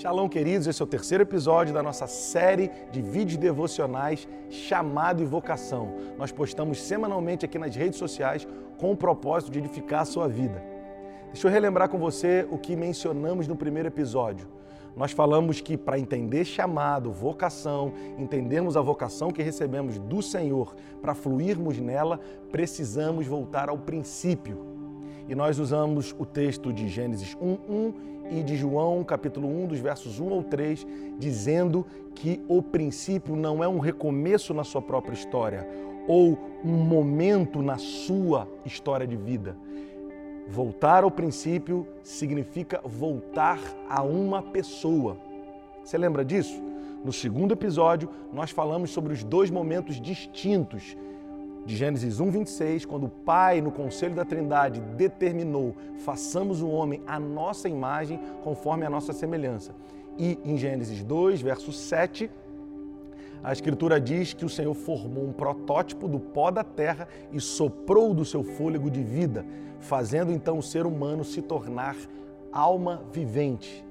Shalom, 0.00 0.28
queridos. 0.28 0.68
Esse 0.68 0.80
é 0.80 0.84
o 0.84 0.86
terceiro 0.86 1.24
episódio 1.24 1.74
da 1.74 1.82
nossa 1.82 2.06
série 2.06 2.70
de 2.92 3.02
vídeos 3.02 3.36
devocionais 3.36 4.28
chamado 4.48 5.20
e 5.20 5.26
vocação. 5.26 5.92
Nós 6.16 6.30
postamos 6.30 6.80
semanalmente 6.80 7.44
aqui 7.44 7.58
nas 7.58 7.74
redes 7.74 7.98
sociais 7.98 8.46
com 8.76 8.92
o 8.92 8.96
propósito 8.96 9.50
de 9.50 9.58
edificar 9.58 10.02
a 10.02 10.04
sua 10.04 10.28
vida. 10.28 10.62
Deixa 11.32 11.48
eu 11.48 11.50
relembrar 11.50 11.88
com 11.88 11.98
você 11.98 12.46
o 12.48 12.56
que 12.56 12.76
mencionamos 12.76 13.48
no 13.48 13.56
primeiro 13.56 13.88
episódio. 13.88 14.46
Nós 14.96 15.10
falamos 15.10 15.60
que 15.60 15.76
para 15.76 15.98
entender 15.98 16.44
chamado, 16.44 17.10
vocação, 17.10 17.92
entendermos 18.16 18.76
a 18.76 18.80
vocação 18.80 19.32
que 19.32 19.42
recebemos 19.42 19.98
do 19.98 20.22
Senhor, 20.22 20.76
para 21.02 21.12
fluirmos 21.12 21.76
nela, 21.80 22.20
precisamos 22.52 23.26
voltar 23.26 23.68
ao 23.68 23.78
princípio. 23.78 24.64
E 25.28 25.34
nós 25.34 25.58
usamos 25.58 26.14
o 26.18 26.24
texto 26.24 26.72
de 26.72 26.88
Gênesis 26.88 27.34
1:1 27.34 28.17
e 28.30 28.42
de 28.42 28.56
João, 28.56 29.02
capítulo 29.04 29.48
1, 29.48 29.66
dos 29.66 29.78
versos 29.78 30.20
1 30.20 30.32
ao 30.32 30.42
3, 30.42 30.86
dizendo 31.18 31.86
que 32.14 32.40
o 32.48 32.62
princípio 32.62 33.36
não 33.36 33.62
é 33.62 33.68
um 33.68 33.78
recomeço 33.78 34.52
na 34.52 34.64
sua 34.64 34.82
própria 34.82 35.14
história 35.14 35.68
ou 36.06 36.38
um 36.64 36.72
momento 36.72 37.62
na 37.62 37.78
sua 37.78 38.48
história 38.64 39.06
de 39.06 39.16
vida. 39.16 39.56
Voltar 40.48 41.04
ao 41.04 41.10
princípio 41.10 41.86
significa 42.02 42.80
voltar 42.84 43.60
a 43.88 44.02
uma 44.02 44.42
pessoa. 44.42 45.18
Você 45.84 45.98
lembra 45.98 46.24
disso? 46.24 46.60
No 47.04 47.12
segundo 47.12 47.52
episódio, 47.52 48.08
nós 48.32 48.50
falamos 48.50 48.90
sobre 48.90 49.12
os 49.12 49.22
dois 49.22 49.50
momentos 49.50 50.00
distintos 50.00 50.96
de 51.64 51.76
Gênesis 51.76 52.20
1, 52.20 52.30
26, 52.30 52.84
quando 52.84 53.04
o 53.04 53.08
Pai, 53.10 53.60
no 53.60 53.70
conselho 53.70 54.14
da 54.14 54.24
Trindade, 54.24 54.80
determinou: 54.96 55.74
façamos 55.98 56.62
o 56.62 56.68
homem 56.68 57.02
à 57.06 57.18
nossa 57.18 57.68
imagem, 57.68 58.18
conforme 58.42 58.86
a 58.86 58.90
nossa 58.90 59.12
semelhança. 59.12 59.74
E 60.18 60.38
em 60.44 60.56
Gênesis 60.56 61.04
2, 61.04 61.42
verso 61.42 61.72
7, 61.72 62.30
a 63.42 63.52
Escritura 63.52 64.00
diz 64.00 64.34
que 64.34 64.44
o 64.44 64.48
Senhor 64.48 64.74
formou 64.74 65.24
um 65.24 65.32
protótipo 65.32 66.08
do 66.08 66.18
pó 66.18 66.50
da 66.50 66.64
terra 66.64 67.06
e 67.32 67.40
soprou 67.40 68.12
do 68.12 68.24
seu 68.24 68.42
fôlego 68.42 68.90
de 68.90 69.02
vida, 69.02 69.44
fazendo 69.78 70.32
então 70.32 70.58
o 70.58 70.62
ser 70.62 70.86
humano 70.86 71.24
se 71.24 71.40
tornar 71.40 71.96
alma 72.52 73.02
vivente. 73.12 73.84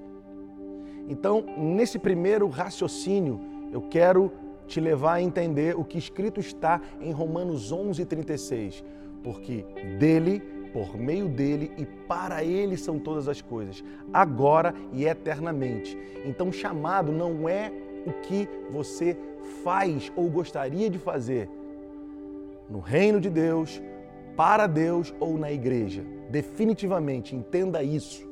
Então, 1.07 1.45
nesse 1.57 1.97
primeiro 1.97 2.49
raciocínio, 2.49 3.39
eu 3.71 3.81
quero 3.81 4.31
te 4.67 4.79
levar 4.79 5.15
a 5.15 5.21
entender 5.21 5.75
o 5.75 5.83
que 5.83 5.97
escrito 5.97 6.39
está 6.39 6.81
em 7.01 7.11
Romanos 7.11 7.71
11:36, 7.71 8.83
porque 9.23 9.65
dele, 9.97 10.41
por 10.73 10.97
meio 10.97 11.27
dele 11.27 11.71
e 11.77 11.85
para 11.85 12.43
ele 12.43 12.77
são 12.77 12.99
todas 12.99 13.27
as 13.27 13.41
coisas, 13.41 13.83
agora 14.13 14.73
e 14.93 15.05
eternamente. 15.05 15.97
Então, 16.25 16.51
chamado 16.51 17.11
não 17.11 17.47
é 17.47 17.71
o 18.05 18.11
que 18.21 18.47
você 18.69 19.17
faz 19.63 20.11
ou 20.15 20.29
gostaria 20.29 20.89
de 20.89 20.99
fazer 20.99 21.49
no 22.69 22.79
reino 22.79 23.19
de 23.19 23.29
Deus, 23.29 23.81
para 24.35 24.67
Deus 24.67 25.13
ou 25.19 25.37
na 25.37 25.51
igreja. 25.51 26.03
Definitivamente, 26.29 27.35
entenda 27.35 27.81
isso 27.81 28.26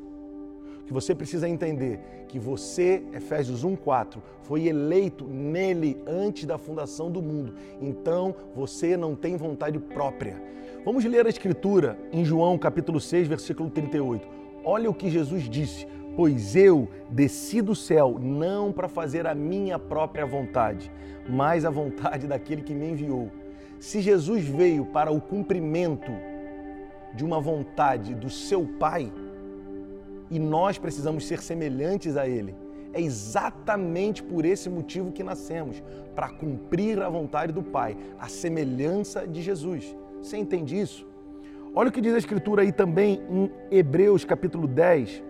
que 0.85 0.93
você 0.93 1.15
precisa 1.15 1.49
entender 1.49 1.99
que 2.27 2.39
você, 2.39 3.01
Efésios 3.13 3.63
1:4, 3.63 4.21
foi 4.41 4.67
eleito 4.67 5.25
nele 5.25 5.97
antes 6.05 6.45
da 6.45 6.57
fundação 6.57 7.11
do 7.11 7.21
mundo. 7.21 7.53
Então, 7.81 8.35
você 8.55 8.95
não 8.95 9.15
tem 9.15 9.35
vontade 9.35 9.79
própria. 9.79 10.41
Vamos 10.83 11.03
ler 11.05 11.25
a 11.25 11.29
escritura 11.29 11.97
em 12.11 12.23
João, 12.23 12.57
capítulo 12.57 12.99
6, 12.99 13.27
versículo 13.27 13.69
38. 13.69 14.27
Olha 14.63 14.89
o 14.89 14.93
que 14.93 15.09
Jesus 15.09 15.49
disse: 15.49 15.87
"Pois 16.15 16.55
eu 16.55 16.87
desci 17.09 17.61
do 17.61 17.75
céu 17.75 18.17
não 18.19 18.71
para 18.71 18.87
fazer 18.87 19.25
a 19.25 19.33
minha 19.33 19.79
própria 19.79 20.25
vontade, 20.25 20.91
mas 21.27 21.65
a 21.65 21.69
vontade 21.69 22.27
daquele 22.27 22.61
que 22.61 22.73
me 22.73 22.91
enviou." 22.91 23.31
Se 23.79 23.99
Jesus 24.01 24.43
veio 24.43 24.85
para 24.85 25.11
o 25.11 25.19
cumprimento 25.19 26.11
de 27.13 27.23
uma 27.23 27.39
vontade 27.39 28.13
do 28.13 28.29
seu 28.29 28.65
Pai, 28.79 29.11
e 30.29 30.39
nós 30.39 30.77
precisamos 30.77 31.25
ser 31.27 31.41
semelhantes 31.41 32.17
a 32.17 32.27
Ele. 32.27 32.55
É 32.93 33.01
exatamente 33.01 34.23
por 34.23 34.45
esse 34.45 34.69
motivo 34.69 35.11
que 35.11 35.23
nascemos 35.23 35.83
para 36.15 36.29
cumprir 36.29 37.01
a 37.01 37.09
vontade 37.09 37.51
do 37.51 37.61
Pai, 37.61 37.97
a 38.17 38.27
semelhança 38.27 39.27
de 39.27 39.41
Jesus. 39.41 39.95
Você 40.21 40.37
entende 40.37 40.79
isso? 40.79 41.05
Olha 41.73 41.89
o 41.89 41.91
que 41.91 41.99
diz 41.99 42.13
a 42.13 42.17
Escritura 42.17 42.61
aí 42.61 42.71
também 42.71 43.21
em 43.29 43.51
Hebreus 43.69 44.23
capítulo 44.23 44.65
10, 44.65 45.21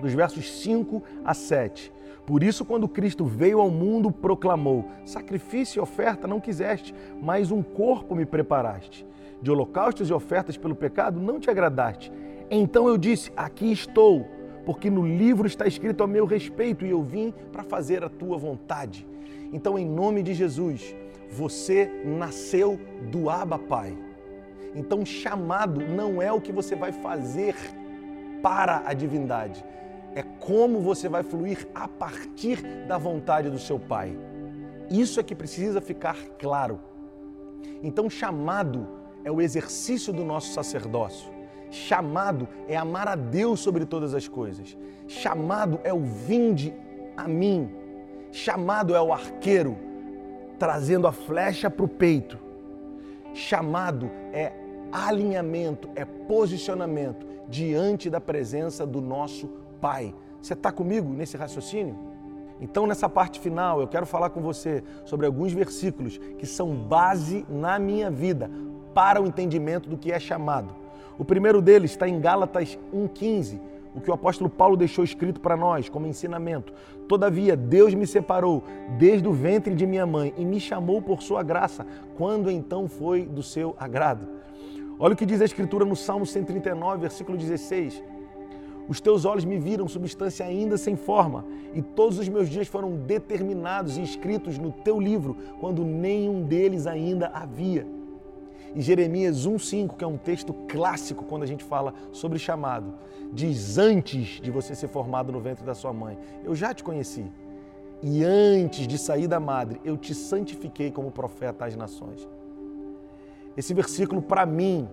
dos 0.00 0.12
versos 0.12 0.50
5 0.60 1.00
a 1.24 1.32
7. 1.32 1.92
Por 2.26 2.42
isso, 2.42 2.64
quando 2.64 2.88
Cristo 2.88 3.24
veio 3.24 3.60
ao 3.60 3.70
mundo, 3.70 4.10
proclamou: 4.10 4.86
Sacrifício 5.04 5.78
e 5.78 5.82
oferta 5.82 6.26
não 6.26 6.40
quiseste, 6.40 6.94
mas 7.20 7.52
um 7.52 7.62
corpo 7.62 8.14
me 8.14 8.26
preparaste. 8.26 9.06
De 9.40 9.50
holocaustos 9.50 10.08
e 10.08 10.12
ofertas 10.12 10.56
pelo 10.56 10.74
pecado 10.74 11.20
não 11.20 11.38
te 11.40 11.50
agradaste. 11.50 12.12
Então 12.54 12.86
eu 12.86 12.98
disse: 12.98 13.32
Aqui 13.34 13.72
estou, 13.72 14.26
porque 14.66 14.90
no 14.90 15.06
livro 15.06 15.46
está 15.46 15.66
escrito 15.66 16.04
a 16.04 16.06
meu 16.06 16.26
respeito 16.26 16.84
e 16.84 16.90
eu 16.90 17.02
vim 17.02 17.32
para 17.50 17.62
fazer 17.62 18.04
a 18.04 18.10
tua 18.10 18.36
vontade. 18.36 19.06
Então, 19.50 19.78
em 19.78 19.88
nome 19.88 20.22
de 20.22 20.34
Jesus, 20.34 20.94
você 21.30 21.90
nasceu 22.04 22.78
do 23.10 23.30
Abba 23.30 23.58
Pai. 23.58 23.96
Então, 24.74 25.04
chamado 25.04 25.80
não 25.80 26.20
é 26.20 26.30
o 26.30 26.42
que 26.42 26.52
você 26.52 26.76
vai 26.76 26.92
fazer 26.92 27.54
para 28.42 28.82
a 28.84 28.92
divindade, 28.92 29.64
é 30.14 30.22
como 30.22 30.80
você 30.80 31.08
vai 31.08 31.22
fluir 31.22 31.66
a 31.74 31.88
partir 31.88 32.62
da 32.86 32.98
vontade 32.98 33.48
do 33.48 33.58
seu 33.58 33.78
Pai. 33.78 34.14
Isso 34.90 35.18
é 35.18 35.22
que 35.22 35.34
precisa 35.34 35.80
ficar 35.80 36.16
claro. 36.38 36.80
Então, 37.82 38.10
chamado 38.10 38.86
é 39.24 39.30
o 39.30 39.40
exercício 39.40 40.12
do 40.12 40.22
nosso 40.22 40.52
sacerdócio. 40.52 41.41
Chamado 41.72 42.46
é 42.68 42.76
amar 42.76 43.08
a 43.08 43.14
Deus 43.14 43.60
sobre 43.60 43.86
todas 43.86 44.12
as 44.12 44.28
coisas. 44.28 44.76
Chamado 45.08 45.80
é 45.82 45.92
o 45.92 46.00
vinde 46.00 46.74
a 47.16 47.26
mim. 47.26 47.70
Chamado 48.30 48.94
é 48.94 49.00
o 49.00 49.10
arqueiro 49.10 49.78
trazendo 50.58 51.06
a 51.06 51.12
flecha 51.12 51.70
para 51.70 51.86
o 51.86 51.88
peito. 51.88 52.38
Chamado 53.32 54.10
é 54.34 54.52
alinhamento, 54.92 55.88
é 55.96 56.04
posicionamento 56.04 57.26
diante 57.48 58.10
da 58.10 58.20
presença 58.20 58.86
do 58.86 59.00
nosso 59.00 59.48
Pai. 59.80 60.14
Você 60.42 60.52
está 60.52 60.70
comigo 60.70 61.08
nesse 61.08 61.38
raciocínio? 61.38 61.98
Então, 62.60 62.86
nessa 62.86 63.08
parte 63.08 63.40
final, 63.40 63.80
eu 63.80 63.88
quero 63.88 64.04
falar 64.04 64.28
com 64.28 64.42
você 64.42 64.84
sobre 65.06 65.24
alguns 65.24 65.54
versículos 65.54 66.18
que 66.38 66.46
são 66.46 66.76
base 66.76 67.46
na 67.48 67.78
minha 67.78 68.10
vida 68.10 68.50
para 68.92 69.22
o 69.22 69.26
entendimento 69.26 69.88
do 69.88 69.96
que 69.96 70.12
é 70.12 70.20
chamado. 70.20 70.81
O 71.18 71.24
primeiro 71.24 71.60
deles 71.60 71.90
está 71.90 72.08
em 72.08 72.20
Gálatas 72.20 72.78
1,15, 72.94 73.60
o 73.94 74.00
que 74.00 74.10
o 74.10 74.14
apóstolo 74.14 74.48
Paulo 74.48 74.76
deixou 74.76 75.04
escrito 75.04 75.40
para 75.40 75.56
nós 75.56 75.88
como 75.88 76.06
ensinamento. 76.06 76.72
Todavia, 77.06 77.56
Deus 77.56 77.94
me 77.94 78.06
separou 78.06 78.62
desde 78.98 79.28
o 79.28 79.32
ventre 79.32 79.74
de 79.74 79.86
minha 79.86 80.06
mãe 80.06 80.32
e 80.36 80.44
me 80.44 80.58
chamou 80.58 81.02
por 81.02 81.22
sua 81.22 81.42
graça, 81.42 81.86
quando 82.16 82.50
então 82.50 82.88
foi 82.88 83.26
do 83.26 83.42
seu 83.42 83.76
agrado. 83.78 84.26
Olha 84.98 85.14
o 85.14 85.16
que 85.16 85.26
diz 85.26 85.42
a 85.42 85.44
Escritura 85.44 85.84
no 85.84 85.96
Salmo 85.96 86.24
139, 86.24 87.00
versículo 87.00 87.36
16. 87.36 88.02
Os 88.88 89.00
teus 89.00 89.24
olhos 89.24 89.44
me 89.44 89.58
viram 89.58 89.86
substância 89.86 90.44
ainda 90.44 90.76
sem 90.76 90.96
forma, 90.96 91.44
e 91.74 91.82
todos 91.82 92.18
os 92.18 92.28
meus 92.28 92.48
dias 92.48 92.68
foram 92.68 92.96
determinados 92.96 93.96
e 93.96 94.02
escritos 94.02 94.58
no 94.58 94.72
teu 94.72 94.98
livro, 95.00 95.36
quando 95.60 95.84
nenhum 95.84 96.42
deles 96.42 96.86
ainda 96.86 97.28
havia. 97.28 97.86
E 98.74 98.80
Jeremias 98.80 99.46
1,5, 99.46 99.96
que 99.96 100.04
é 100.04 100.06
um 100.06 100.16
texto 100.16 100.52
clássico 100.68 101.24
quando 101.24 101.42
a 101.42 101.46
gente 101.46 101.62
fala 101.62 101.92
sobre 102.10 102.38
chamado, 102.38 102.94
diz: 103.32 103.76
Antes 103.76 104.40
de 104.40 104.50
você 104.50 104.74
ser 104.74 104.88
formado 104.88 105.30
no 105.30 105.40
ventre 105.40 105.64
da 105.64 105.74
sua 105.74 105.92
mãe, 105.92 106.18
eu 106.44 106.54
já 106.54 106.72
te 106.72 106.82
conheci. 106.82 107.24
E 108.02 108.24
antes 108.24 108.86
de 108.86 108.98
sair 108.98 109.28
da 109.28 109.38
madre, 109.38 109.80
eu 109.84 109.96
te 109.96 110.14
santifiquei 110.14 110.90
como 110.90 111.10
profeta 111.10 111.66
às 111.66 111.76
nações. 111.76 112.28
Esse 113.56 113.74
versículo, 113.74 114.22
para 114.22 114.46
mim, 114.46 114.88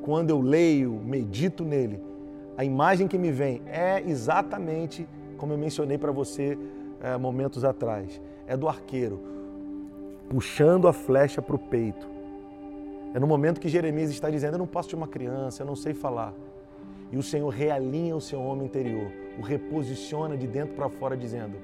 quando 0.00 0.30
eu 0.30 0.40
leio, 0.40 0.92
medito 1.04 1.64
nele, 1.64 2.00
a 2.56 2.64
imagem 2.64 3.08
que 3.08 3.18
me 3.18 3.32
vem 3.32 3.60
é 3.66 4.02
exatamente 4.06 5.06
como 5.36 5.52
eu 5.52 5.58
mencionei 5.58 5.98
para 5.98 6.12
você 6.12 6.56
é, 7.00 7.16
momentos 7.16 7.64
atrás: 7.64 8.20
é 8.46 8.56
do 8.56 8.68
arqueiro 8.68 9.20
puxando 10.28 10.88
a 10.88 10.92
flecha 10.92 11.42
para 11.42 11.54
o 11.54 11.58
peito 11.58 12.13
é 13.14 13.20
no 13.20 13.28
momento 13.28 13.60
que 13.60 13.68
Jeremias 13.68 14.10
está 14.10 14.28
dizendo: 14.28 14.54
Eu 14.54 14.58
não 14.58 14.66
posso 14.66 14.88
ter 14.88 14.96
uma 14.96 15.06
criança, 15.06 15.62
eu 15.62 15.66
não 15.66 15.76
sei 15.76 15.94
falar. 15.94 16.34
E 17.12 17.16
o 17.16 17.22
Senhor 17.22 17.48
realinha 17.48 18.16
o 18.16 18.20
seu 18.20 18.40
homem 18.42 18.66
interior, 18.66 19.08
o 19.38 19.42
reposiciona 19.42 20.36
de 20.36 20.48
dentro 20.48 20.74
para 20.74 20.88
fora, 20.88 21.16
dizendo: 21.16 21.56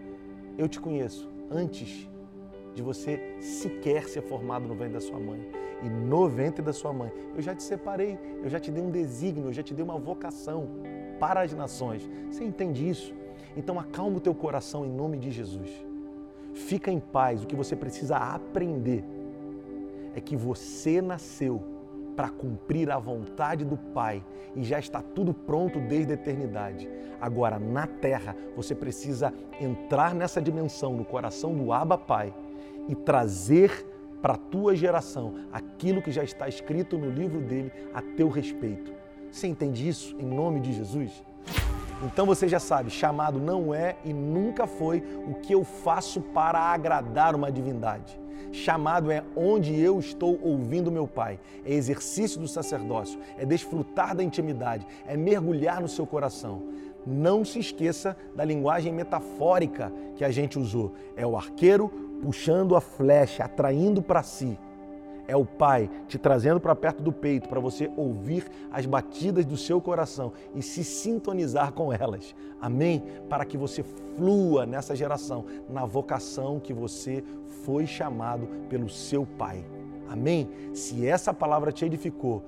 Eu 0.57 0.69
te 0.69 0.79
conheço 0.79 1.29
antes 1.51 2.09
de 2.73 2.83
você 2.83 3.37
sequer 3.41 4.05
ser 4.05 4.23
formado 4.23 4.69
no 4.69 4.75
ventre 4.75 4.95
da 4.95 5.01
sua 5.01 5.19
mãe. 5.19 5.45
E 5.83 5.89
no 5.89 6.29
ventre 6.29 6.63
da 6.63 6.73
sua 6.73 6.93
mãe, 6.93 7.11
eu 7.35 7.43
já 7.43 7.55
te 7.55 7.63
separei, 7.63 8.17
eu 8.45 8.49
já 8.49 8.61
te 8.61 8.71
dei 8.71 8.83
um 8.83 8.91
desígnio, 8.91 9.49
eu 9.49 9.53
já 9.53 9.63
te 9.63 9.75
dei 9.75 9.83
uma 9.83 9.99
vocação 9.99 10.69
para 11.19 11.41
as 11.41 11.53
nações. 11.53 12.09
Você 12.31 12.45
entende 12.45 12.89
isso? 12.89 13.13
Então 13.57 13.81
acalma 13.81 14.19
o 14.19 14.21
teu 14.21 14.35
coração 14.35 14.87
em 14.87 14.91
nome 14.91 15.19
de 15.19 15.33
Jesus. 15.33 15.71
Fica 16.55 16.93
em 16.93 17.01
paz. 17.01 17.43
O 17.43 17.47
que 17.47 17.57
você 17.57 17.75
precisa 17.75 18.17
aprender 18.17 19.05
é 20.15 20.21
que 20.21 20.37
você 20.37 21.01
nasceu 21.01 21.63
para 22.17 22.29
cumprir 22.29 22.91
a 22.91 22.99
vontade 22.99 23.65
do 23.65 23.77
Pai 23.77 24.23
e 24.55 24.63
já 24.63 24.79
está 24.79 25.01
tudo 25.01 25.33
pronto 25.33 25.81
desde 25.81 26.13
a 26.13 26.15
eternidade. 26.15 26.89
Agora, 27.21 27.59
na 27.59 27.87
terra, 27.87 28.37
você 28.57 28.75
precisa 28.75 29.33
entrar 29.61 30.15
nessa 30.15 30.41
dimensão, 30.41 30.95
no 30.95 31.05
coração 31.05 31.55
do 31.55 31.73
Abba 31.73 31.97
Pai 31.97 32.35
e 32.89 32.95
trazer 32.95 33.87
para 34.21 34.35
a 34.35 34.39
tua 34.39 34.77
geração 34.77 35.35
aquilo 35.53 36.03
que 36.03 36.11
já 36.11 36.23
está 36.23 36.49
escrito 36.49 36.99
no 36.99 37.09
livro 37.11 37.41
dele 37.41 37.73
a 37.95 38.03
teu 38.03 38.29
respeito. 38.29 38.93
Você 39.31 39.47
entende 39.47 39.89
isso 39.89 40.17
em 40.19 40.27
nome 40.27 40.61
de 40.61 40.73
Jesus? 40.73 41.25
Então 42.03 42.25
você 42.27 42.49
já 42.49 42.59
sabe, 42.59 42.91
chamado 42.91 43.39
não 43.39 43.75
é 43.75 43.97
e 44.05 44.13
nunca 44.13 44.67
foi 44.67 45.03
o 45.27 45.35
que 45.35 45.55
eu 45.55 45.65
faço 45.65 46.21
para 46.21 46.59
agradar 46.59 47.35
uma 47.35 47.53
divindade. 47.53 48.19
Chamado 48.53 49.11
é 49.11 49.23
onde 49.37 49.79
eu 49.79 49.99
estou 49.99 50.39
ouvindo 50.43 50.91
meu 50.91 51.07
Pai. 51.07 51.39
É 51.65 51.73
exercício 51.73 52.41
do 52.41 52.49
sacerdócio, 52.49 53.19
é 53.39 53.45
desfrutar 53.45 54.15
da 54.15 54.23
intimidade, 54.23 54.87
é 55.07 55.17
mergulhar 55.17 55.81
no 55.81 55.89
seu 55.89 56.07
coração. 56.07 56.63
Não 57.07 57.45
se 57.45 57.59
esqueça 57.59 58.17
da 58.35 58.45
linguagem 58.45 58.93
metafórica 58.93 59.93
que 60.17 60.25
a 60.25 60.31
gente 60.31 60.59
usou. 60.59 60.93
É 61.17 61.27
o 61.27 61.37
arqueiro 61.37 61.89
puxando 62.23 62.77
a 62.77 62.81
flecha, 62.81 63.45
atraindo 63.45 64.03
para 64.03 64.23
si 64.23 64.59
é 65.31 65.37
o 65.37 65.45
Pai 65.45 65.89
te 66.09 66.19
trazendo 66.19 66.61
para 66.61 66.75
perto 66.75 67.03
do 67.03 67.13
peito 67.13 67.49
para 67.49 67.61
você 67.61 67.89
ouvir 67.97 68.45
as 68.73 68.85
batidas 68.85 69.47
do 69.47 69.57
seu 69.57 69.81
coração 69.81 70.33
e 70.55 70.61
se 70.61 70.83
sintonizar 70.83 71.73
com 71.73 71.93
elas. 71.93 72.35
Amém? 72.61 73.05
Para 73.29 73.45
que 73.45 73.57
você 73.57 73.85
flua 74.17 74.67
nessa 74.67 74.97
geração, 74.97 75.45
na 75.69 75.85
vocação 75.85 76.59
que 76.59 76.75
você 76.75 77.23
foi 77.65 77.87
chamado 77.87 78.49
pelo 78.69 78.89
seu 78.89 79.25
Pai. 79.25 79.65
Amém? 80.09 80.51
Se 80.75 81.07
essa 81.07 81.33
palavra 81.33 81.71
te 81.71 81.85
edificou, 81.85 82.45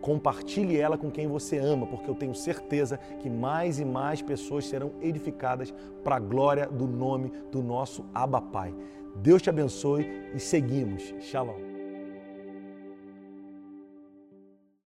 compartilhe 0.00 0.78
ela 0.78 0.96
com 0.96 1.10
quem 1.10 1.28
você 1.28 1.58
ama, 1.58 1.86
porque 1.86 2.08
eu 2.08 2.14
tenho 2.14 2.34
certeza 2.34 2.96
que 3.20 3.28
mais 3.28 3.78
e 3.78 3.84
mais 3.84 4.22
pessoas 4.22 4.66
serão 4.66 4.92
edificadas 5.02 5.72
para 6.02 6.16
a 6.16 6.20
glória 6.20 6.66
do 6.66 6.86
nome 6.86 7.30
do 7.52 7.62
nosso 7.62 8.06
Abba 8.14 8.40
Pai. 8.40 8.74
Deus 9.16 9.42
te 9.42 9.50
abençoe 9.50 10.06
e 10.34 10.40
seguimos. 10.40 11.14
Shalom. 11.20 11.71